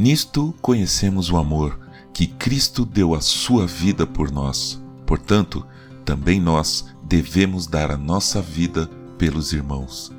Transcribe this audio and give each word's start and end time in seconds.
Nisto 0.00 0.54
conhecemos 0.62 1.30
o 1.30 1.36
amor, 1.36 1.78
que 2.14 2.26
Cristo 2.26 2.86
deu 2.86 3.14
a 3.14 3.20
sua 3.20 3.66
vida 3.66 4.06
por 4.06 4.30
nós. 4.30 4.82
Portanto, 5.04 5.62
também 6.06 6.40
nós 6.40 6.86
devemos 7.02 7.66
dar 7.66 7.90
a 7.90 7.98
nossa 7.98 8.40
vida 8.40 8.88
pelos 9.18 9.52
irmãos. 9.52 10.10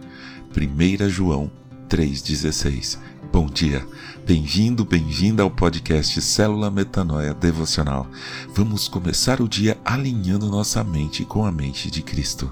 1 0.55 1.09
João 1.09 1.49
3,16 1.89 2.99
Bom 3.33 3.47
dia, 3.47 3.83
bem-vindo, 4.23 4.85
bem-vinda 4.85 5.41
ao 5.41 5.49
podcast 5.49 6.21
Célula 6.21 6.69
Metanoia 6.69 7.33
Devocional. 7.33 8.05
Vamos 8.53 8.87
começar 8.87 9.41
o 9.41 9.49
dia 9.49 9.79
alinhando 9.83 10.45
nossa 10.45 10.83
mente 10.83 11.25
com 11.25 11.43
a 11.43 11.51
mente 11.51 11.89
de 11.89 12.03
Cristo. 12.03 12.51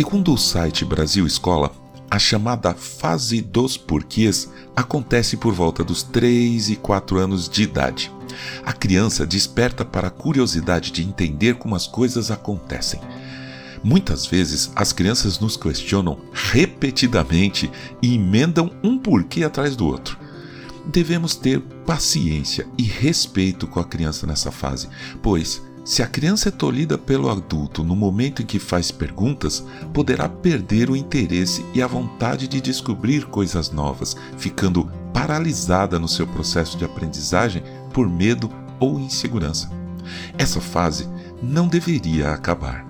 Segundo 0.00 0.32
o 0.32 0.38
site 0.38 0.82
Brasil 0.82 1.26
Escola, 1.26 1.70
a 2.10 2.18
chamada 2.18 2.72
fase 2.72 3.42
dos 3.42 3.76
porquês 3.76 4.50
acontece 4.74 5.36
por 5.36 5.52
volta 5.52 5.84
dos 5.84 6.02
3 6.02 6.70
e 6.70 6.76
4 6.76 7.18
anos 7.18 7.46
de 7.46 7.64
idade. 7.64 8.10
A 8.64 8.72
criança 8.72 9.26
desperta 9.26 9.84
para 9.84 10.08
a 10.08 10.10
curiosidade 10.10 10.90
de 10.90 11.02
entender 11.02 11.56
como 11.56 11.76
as 11.76 11.86
coisas 11.86 12.30
acontecem. 12.30 12.98
Muitas 13.84 14.24
vezes 14.24 14.72
as 14.74 14.90
crianças 14.90 15.38
nos 15.38 15.54
questionam 15.54 16.18
repetidamente 16.32 17.70
e 18.00 18.14
emendam 18.14 18.70
um 18.82 18.96
porquê 18.96 19.44
atrás 19.44 19.76
do 19.76 19.86
outro. 19.86 20.18
Devemos 20.86 21.36
ter 21.36 21.60
paciência 21.84 22.66
e 22.78 22.84
respeito 22.84 23.66
com 23.66 23.78
a 23.78 23.84
criança 23.84 24.26
nessa 24.26 24.50
fase, 24.50 24.88
pois 25.22 25.60
se 25.84 26.02
a 26.02 26.06
criança 26.06 26.50
é 26.50 26.52
tolhida 26.52 26.98
pelo 26.98 27.30
adulto 27.30 27.82
no 27.82 27.96
momento 27.96 28.42
em 28.42 28.46
que 28.46 28.58
faz 28.58 28.90
perguntas, 28.90 29.64
poderá 29.92 30.28
perder 30.28 30.90
o 30.90 30.96
interesse 30.96 31.64
e 31.72 31.82
a 31.82 31.86
vontade 31.86 32.46
de 32.46 32.60
descobrir 32.60 33.26
coisas 33.26 33.70
novas, 33.70 34.16
ficando 34.36 34.90
paralisada 35.12 35.98
no 35.98 36.08
seu 36.08 36.26
processo 36.26 36.76
de 36.76 36.84
aprendizagem 36.84 37.62
por 37.92 38.08
medo 38.08 38.50
ou 38.78 39.00
insegurança. 39.00 39.70
Essa 40.36 40.60
fase 40.60 41.08
não 41.42 41.66
deveria 41.66 42.32
acabar, 42.32 42.84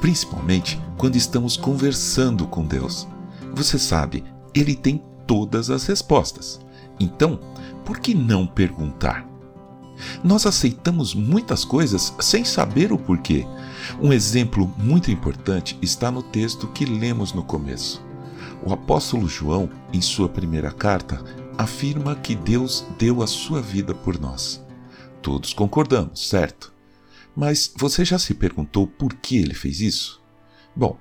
principalmente 0.00 0.80
quando 0.96 1.16
estamos 1.16 1.56
conversando 1.56 2.46
com 2.46 2.64
Deus. 2.64 3.08
Você 3.54 3.78
sabe, 3.78 4.24
Ele 4.54 4.74
tem 4.74 5.02
todas 5.26 5.70
as 5.70 5.86
respostas. 5.86 6.60
Então, 7.00 7.38
por 7.84 7.98
que 7.98 8.14
não 8.14 8.46
perguntar? 8.46 9.27
Nós 10.22 10.46
aceitamos 10.46 11.14
muitas 11.14 11.64
coisas 11.64 12.14
sem 12.20 12.44
saber 12.44 12.92
o 12.92 12.98
porquê. 12.98 13.46
Um 14.00 14.12
exemplo 14.12 14.72
muito 14.78 15.10
importante 15.10 15.78
está 15.80 16.10
no 16.10 16.22
texto 16.22 16.66
que 16.68 16.84
lemos 16.84 17.32
no 17.32 17.42
começo. 17.42 18.02
O 18.64 18.72
apóstolo 18.72 19.28
João, 19.28 19.70
em 19.92 20.00
sua 20.00 20.28
primeira 20.28 20.70
carta, 20.70 21.22
afirma 21.56 22.16
que 22.16 22.34
Deus 22.34 22.84
deu 22.98 23.22
a 23.22 23.26
sua 23.26 23.60
vida 23.60 23.94
por 23.94 24.18
nós. 24.18 24.64
Todos 25.22 25.52
concordamos, 25.52 26.28
certo? 26.28 26.72
Mas 27.34 27.72
você 27.76 28.04
já 28.04 28.18
se 28.18 28.34
perguntou 28.34 28.86
por 28.86 29.14
que 29.14 29.36
ele 29.36 29.54
fez 29.54 29.80
isso? 29.80 30.20
Bom, 30.74 30.98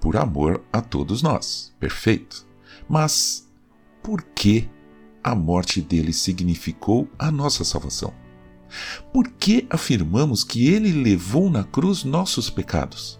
por 0.00 0.16
amor 0.16 0.64
a 0.72 0.80
todos 0.80 1.22
nós, 1.22 1.72
perfeito. 1.78 2.46
Mas 2.88 3.48
por 4.02 4.22
que 4.22 4.68
a 5.22 5.34
morte 5.34 5.80
dele 5.80 6.12
significou 6.12 7.08
a 7.18 7.30
nossa 7.30 7.64
salvação? 7.64 8.12
Por 9.12 9.28
que 9.28 9.66
afirmamos 9.70 10.44
que 10.44 10.68
ele 10.68 10.92
levou 10.92 11.50
na 11.50 11.64
cruz 11.64 12.04
nossos 12.04 12.50
pecados? 12.50 13.18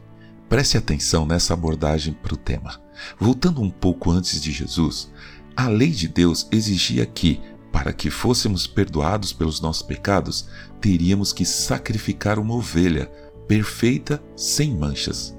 Preste 0.48 0.76
atenção 0.76 1.24
nessa 1.24 1.54
abordagem 1.54 2.12
para 2.12 2.34
o 2.34 2.36
tema. 2.36 2.80
Voltando 3.18 3.62
um 3.62 3.70
pouco 3.70 4.10
antes 4.10 4.40
de 4.40 4.50
Jesus, 4.50 5.10
a 5.56 5.68
lei 5.68 5.90
de 5.90 6.08
Deus 6.08 6.48
exigia 6.50 7.06
que, 7.06 7.40
para 7.72 7.92
que 7.92 8.10
fôssemos 8.10 8.66
perdoados 8.66 9.32
pelos 9.32 9.60
nossos 9.60 9.82
pecados, 9.82 10.48
teríamos 10.80 11.32
que 11.32 11.44
sacrificar 11.44 12.38
uma 12.38 12.54
ovelha 12.54 13.06
perfeita, 13.46 14.22
sem 14.36 14.76
manchas. 14.76 15.36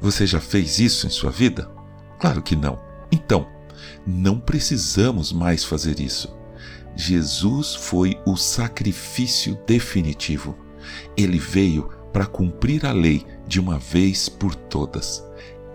Você 0.00 0.26
já 0.26 0.40
fez 0.40 0.78
isso 0.78 1.06
em 1.06 1.10
sua 1.10 1.30
vida? 1.30 1.70
Claro 2.18 2.42
que 2.42 2.56
não. 2.56 2.78
Então, 3.10 3.46
não 4.06 4.38
precisamos 4.38 5.32
mais 5.32 5.64
fazer 5.64 6.00
isso. 6.00 6.34
Jesus 6.94 7.74
foi 7.74 8.20
o 8.26 8.36
sacrifício 8.36 9.58
definitivo. 9.66 10.56
Ele 11.16 11.38
veio 11.38 11.88
para 12.12 12.26
cumprir 12.26 12.84
a 12.84 12.92
lei 12.92 13.24
de 13.46 13.58
uma 13.60 13.78
vez 13.78 14.28
por 14.28 14.54
todas. 14.54 15.24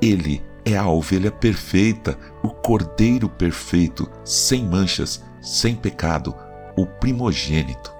Ele 0.01 0.43
é 0.63 0.77
a 0.77 0.87
ovelha 0.87 1.31
perfeita, 1.31 2.17
o 2.43 2.49
cordeiro 2.49 3.29
perfeito, 3.29 4.09
sem 4.23 4.65
manchas, 4.65 5.23
sem 5.41 5.75
pecado, 5.75 6.35
o 6.75 6.85
primogênito, 6.85 7.91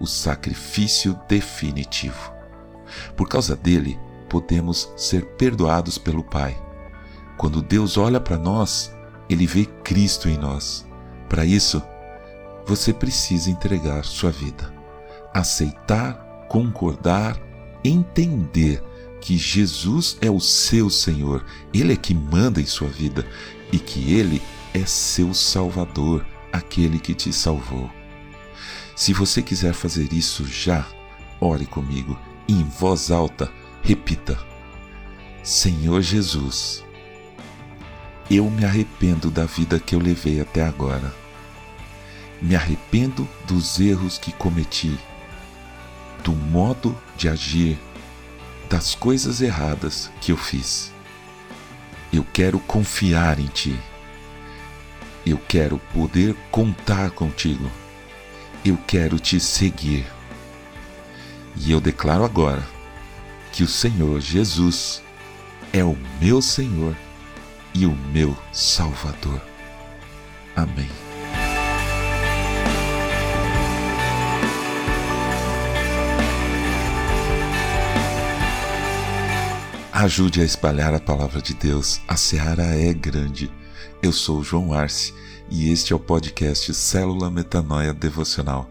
o 0.00 0.06
sacrifício 0.06 1.18
definitivo. 1.28 2.32
Por 3.16 3.28
causa 3.28 3.56
dele, 3.56 3.98
podemos 4.28 4.92
ser 4.96 5.24
perdoados 5.36 5.96
pelo 5.96 6.24
Pai. 6.24 6.60
Quando 7.36 7.62
Deus 7.62 7.96
olha 7.96 8.20
para 8.20 8.36
nós, 8.36 8.94
ele 9.28 9.46
vê 9.46 9.64
Cristo 9.64 10.28
em 10.28 10.36
nós. 10.36 10.86
Para 11.28 11.44
isso, 11.44 11.82
você 12.66 12.92
precisa 12.92 13.50
entregar 13.50 14.04
sua 14.04 14.30
vida. 14.30 14.72
Aceitar, 15.34 16.14
concordar, 16.48 17.40
entender 17.84 18.82
que 19.20 19.36
Jesus 19.36 20.16
é 20.20 20.30
o 20.30 20.40
seu 20.40 20.90
Senhor, 20.90 21.44
Ele 21.72 21.92
é 21.92 21.96
que 21.96 22.14
manda 22.14 22.60
em 22.60 22.66
sua 22.66 22.88
vida 22.88 23.26
e 23.70 23.78
que 23.78 24.12
Ele 24.12 24.42
é 24.74 24.84
seu 24.84 25.32
Salvador, 25.32 26.26
aquele 26.52 26.98
que 26.98 27.14
te 27.14 27.32
salvou. 27.32 27.90
Se 28.96 29.12
você 29.12 29.42
quiser 29.42 29.72
fazer 29.72 30.12
isso 30.12 30.44
já, 30.44 30.86
ore 31.40 31.66
comigo 31.66 32.18
em 32.48 32.64
voz 32.64 33.10
alta 33.10 33.50
repita: 33.82 34.38
Senhor 35.42 36.02
Jesus, 36.02 36.84
eu 38.30 38.48
me 38.50 38.64
arrependo 38.64 39.30
da 39.30 39.44
vida 39.44 39.80
que 39.80 39.94
eu 39.94 39.98
levei 39.98 40.40
até 40.40 40.62
agora 40.62 41.21
me 42.42 42.56
arrependo 42.56 43.28
dos 43.46 43.78
erros 43.78 44.18
que 44.18 44.32
cometi, 44.32 44.98
do 46.24 46.32
modo 46.32 47.00
de 47.16 47.28
agir, 47.28 47.78
das 48.68 48.96
coisas 48.96 49.40
erradas 49.40 50.10
que 50.20 50.32
eu 50.32 50.36
fiz. 50.36 50.92
Eu 52.12 52.26
quero 52.32 52.58
confiar 52.58 53.38
em 53.38 53.46
Ti. 53.46 53.78
Eu 55.24 55.38
quero 55.38 55.78
poder 55.94 56.34
contar 56.50 57.10
contigo. 57.12 57.70
Eu 58.64 58.76
quero 58.86 59.20
te 59.20 59.38
seguir. 59.38 60.04
E 61.56 61.70
eu 61.70 61.80
declaro 61.80 62.24
agora 62.24 62.66
que 63.52 63.62
o 63.62 63.68
Senhor 63.68 64.20
Jesus 64.20 65.00
é 65.72 65.84
o 65.84 65.96
meu 66.20 66.42
Senhor 66.42 66.96
e 67.72 67.86
o 67.86 67.92
meu 68.12 68.36
Salvador. 68.52 69.40
Amém. 70.56 71.11
Ajude 80.02 80.40
a 80.40 80.44
espalhar 80.44 80.92
a 80.92 80.98
palavra 80.98 81.40
de 81.40 81.54
Deus. 81.54 82.00
A 82.08 82.16
seara 82.16 82.64
é 82.64 82.92
grande. 82.92 83.48
Eu 84.02 84.12
sou 84.12 84.42
João 84.42 84.72
Arce 84.72 85.14
e 85.48 85.70
este 85.70 85.92
é 85.92 85.96
o 85.96 86.00
podcast 86.00 86.74
Célula 86.74 87.30
Metanoia 87.30 87.94
Devocional. 87.94 88.68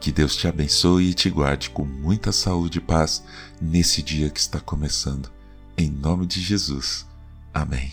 Que 0.00 0.10
Deus 0.10 0.34
te 0.34 0.48
abençoe 0.48 1.10
e 1.10 1.14
te 1.14 1.28
guarde 1.28 1.68
com 1.68 1.84
muita 1.84 2.32
saúde 2.32 2.78
e 2.78 2.80
paz 2.80 3.22
nesse 3.60 4.02
dia 4.02 4.30
que 4.30 4.40
está 4.40 4.58
começando. 4.58 5.30
Em 5.76 5.90
nome 5.90 6.26
de 6.26 6.40
Jesus. 6.40 7.06
Amém. 7.52 7.92